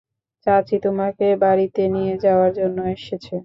চাচি 0.47 0.75
তোমাকে 0.85 1.27
বাড়িতে 1.43 1.81
নিয়ে 1.95 2.13
যাওয়ার 2.23 2.51
জন্য 2.59 2.77
এসেছে। 2.95 3.33